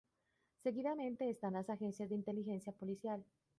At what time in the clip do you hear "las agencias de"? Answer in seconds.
1.53-2.15